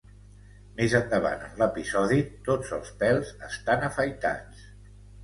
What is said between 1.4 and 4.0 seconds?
en l'episodi, tots els pèls estan